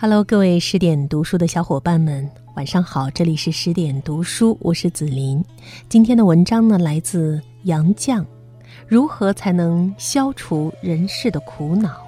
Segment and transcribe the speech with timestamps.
[0.00, 3.10] Hello，各位十点读书的小伙伴们，晚上好！
[3.10, 5.44] 这里是十点读书，我是紫琳。
[5.88, 8.24] 今天的文章呢，来自杨绛。
[8.86, 12.06] 如何才能消除人世的苦恼？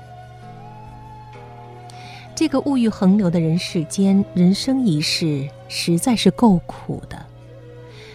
[2.33, 7.19] 这个物欲横流的人世间，人生一世实在是够苦的。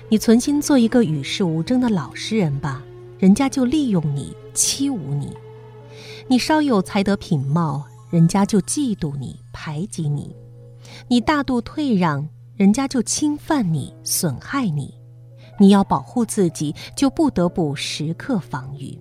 [0.08, 2.82] 你存心做一个与世无争的老实人吧，
[3.20, 5.28] 人家就利用你，欺侮你；
[6.30, 7.86] 你稍有才德品貌。
[8.10, 10.36] 人家就嫉妒你、排挤你，
[11.08, 14.94] 你大度退让，人家就侵犯你、损害你。
[15.60, 19.00] 你要保护自己，就不得不时刻防御。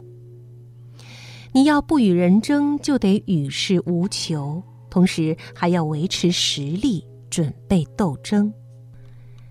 [1.53, 8.53] 你要不与人争，就得与世无求，同时还要维持实力，准备斗争。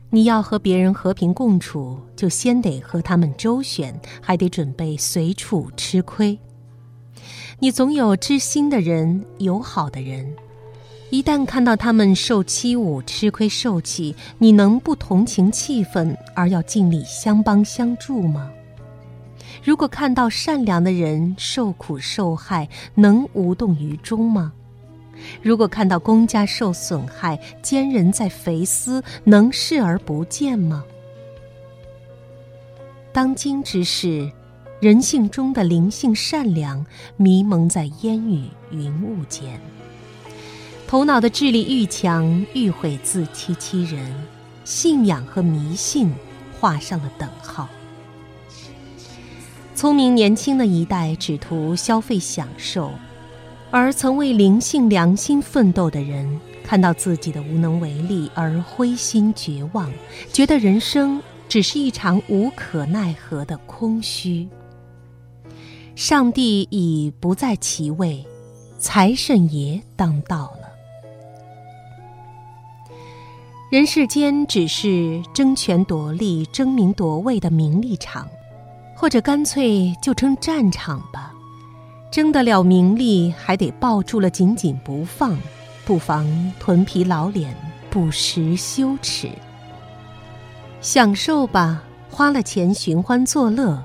[0.10, 6.38] 你要和别人和平共处，就先得和他们周旋，还得准备随处吃亏。
[7.60, 10.34] 你总有知心的人、友好的人，
[11.10, 18.52] 一旦看到他们受欺侮、吃亏受气，你能不同情气愤而要尽力相帮相助吗？
[19.64, 24.52] 如果看到善良的人受苦受害，能无动于衷吗？
[25.42, 30.84] 如果看到公家受损害、奸人在肥私，能视而不见吗？
[33.14, 34.30] 当今之事。
[34.84, 39.58] 人性中的灵性善良迷蒙在烟雨云雾间，
[40.86, 44.14] 头脑的智力愈强愈会自欺欺人，
[44.66, 46.12] 信仰和迷信
[46.60, 47.70] 画上了等号。
[49.74, 52.92] 聪明年轻的一代只图消费享受，
[53.72, 59.90] 而曾为灵性良心奋斗的人，看到自己的无能为力而灰心绝望，
[60.34, 64.46] 觉得人生只是一场无可奈何的空虚。
[65.96, 68.26] 上帝已不在其位，
[68.80, 70.70] 财神爷当道了。
[73.70, 78.28] 人世间只是争权夺利、争名夺位的名利场，
[78.96, 81.32] 或者干脆就称战场吧。
[82.12, 85.38] 争得了名利，还得抱住了紧紧不放，
[85.86, 86.28] 不妨
[86.60, 87.56] 臀皮老脸，
[87.92, 89.30] 不时羞耻。
[90.82, 93.84] 享受吧，花了钱寻欢作乐，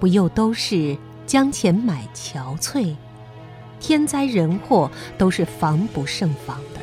[0.00, 0.96] 不又都是？
[1.26, 2.94] 将钱买憔悴，
[3.80, 6.80] 天灾人祸都是防不胜防的。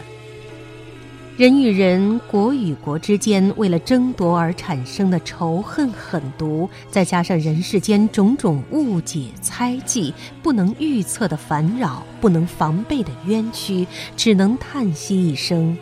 [1.37, 10.13] 人与人、国与国之间为了争夺而产生的仇恨狠毒，再加上人世间种种误解、猜忌、
[10.43, 15.75] 不能预测的烦扰、不能防备的冤屈，只能叹息一声：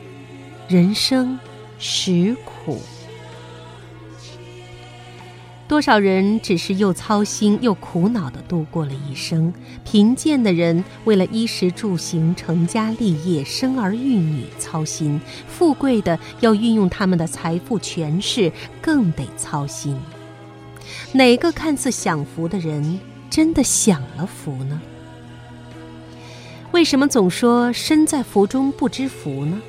[0.70, 1.38] 人生
[1.78, 2.80] 实苦。
[5.70, 9.54] 多少人只是又操心又苦恼地度过了一生？
[9.86, 19.96] 贫贱的人为了衣食住行、成家立业、生儿育女操心；富贵的要运用他们的财富权势，更得操心。
[21.12, 23.00] 哪个看似享福的人，
[23.30, 24.82] 真的享了福呢？
[26.72, 29.62] 为什么总说身在福中不知福呢？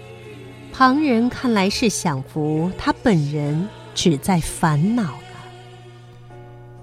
[0.73, 5.13] 旁人看来是享福，他本人只在烦恼。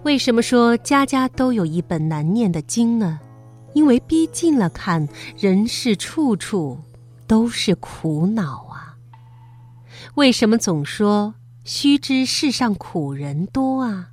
[0.08, 3.20] 为什么说家家都有一本难念的经呢？
[3.74, 5.06] 因为逼近了看，
[5.38, 6.80] 人世处处
[7.28, 8.96] 都是苦恼啊。
[10.16, 11.36] 为什么总说
[11.66, 14.12] 须知世上苦人多啊？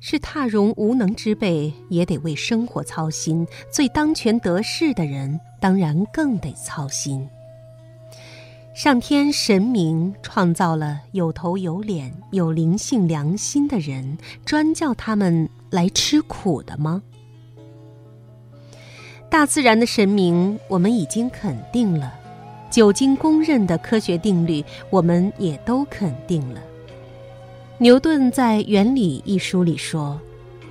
[0.00, 7.26] 是踏荣无能之辈也得为生活操心，最当权得势的人当然更得操心。
[8.76, 17.02] 上天神明创造了有头有脸、有灵性良心的人，专叫他们来吃苦的吗？
[19.30, 22.10] 大自然的神明，我们已经肯定了；
[22.70, 26.60] 久经公认的科学定律，我们也都肯定了。
[27.78, 30.20] 牛顿在《原理》一书里说：“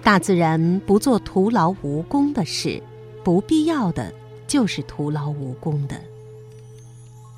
[0.03, 2.79] 大自然不做徒劳无功的事，
[3.23, 4.13] 不必要的
[4.45, 5.99] 就是徒劳无功的。”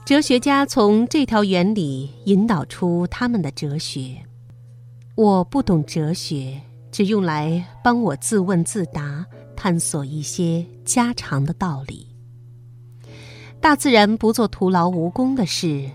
[0.08, 4.16] 哲学家从这条原理引导出他们的哲学。
[5.16, 6.62] 我不懂哲学，
[6.94, 12.08] 只用来帮我自问自答，探索一些家常的道理。
[13.60, 15.92] 大自然不做徒劳无功的事，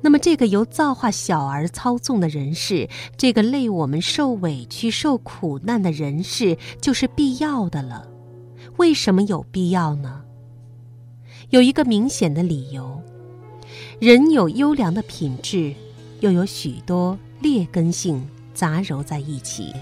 [0.00, 8.08] 那么这个由造化小儿操纵的人世，这个累我们受委屈、受苦难的人世，就是必要的了。
[8.78, 10.24] 为什么有必要呢？
[11.50, 13.00] 有一个明显的理由。
[14.02, 15.72] 人有优良的品质，
[16.18, 19.72] 又有许多劣根性杂糅在一起，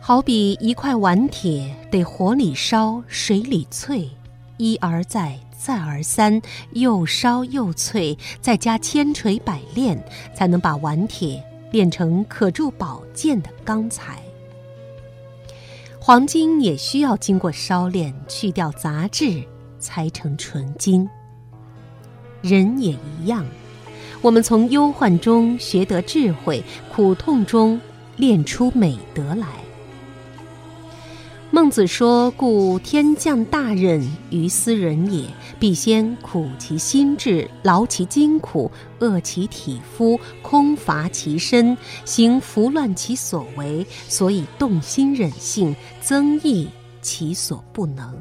[0.00, 4.08] 好比一块顽铁得火里烧、水里淬，
[4.56, 10.02] 一而再、再而三，又烧又淬，再加千锤百炼，
[10.34, 14.22] 才能把顽铁炼成可铸宝剑的钢材。
[16.00, 19.42] 黄金也需要经过烧炼，去掉杂质，
[19.78, 21.06] 才成纯金。
[22.42, 23.44] 人也一样，
[24.20, 26.62] 我们从忧患中学得智慧，
[26.94, 27.80] 苦痛中
[28.16, 29.46] 练出美德来。
[31.50, 35.24] 孟子说：“故天降大任于斯人也，
[35.58, 46.68] 必先苦其心志，劳其筋骨，饿其体肤，空乏其身，行拂乱其所为，所以动心忍性，增益
[47.00, 48.14] 其所不能。”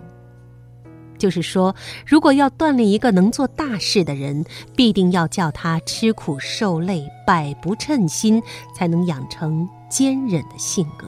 [1.17, 1.75] 就是说，
[2.05, 8.41] 如果要锻炼一个能做大事的人，必定要叫他吃苦受累，百不称心，
[8.75, 11.07] 才能养成坚忍的性格。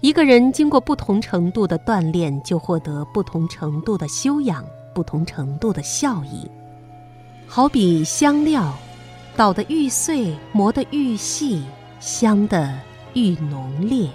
[0.00, 4.64] 一个人经过不同程度的锻炼，就获得不同程度的修养，
[4.94, 6.50] 不同程度的效益。
[7.46, 8.72] 好比香料，
[9.36, 11.62] 捣得愈碎，磨得愈细，
[11.98, 12.78] 香的
[13.12, 14.08] 愈浓烈。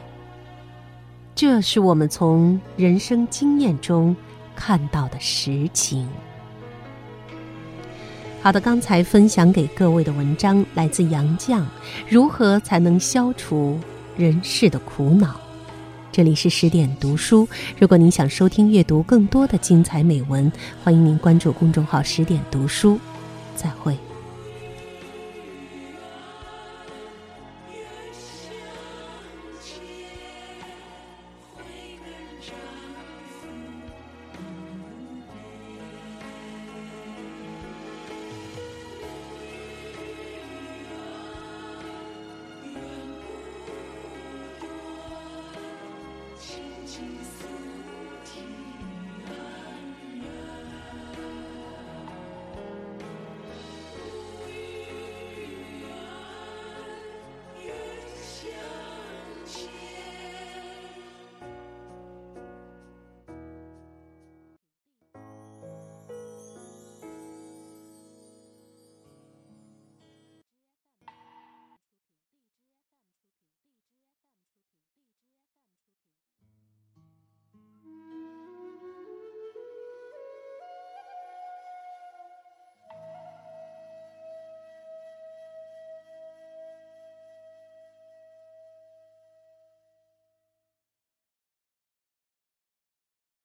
[1.35, 4.15] 这是我们从人生经验中
[4.55, 6.07] 看到的实情。
[8.41, 11.61] 好的，刚才分享给各位的文章来自杨绛，
[12.07, 13.77] 如何才能消除
[14.15, 15.35] 人世的苦恼？
[16.09, 17.45] 这里是十点读书。
[17.77, 20.49] 如果您想收听、阅读更多的精彩美文，
[20.85, 22.97] 欢迎您关注公众号“十点读书”。
[23.57, 23.97] 再会。
[46.95, 47.74] she said.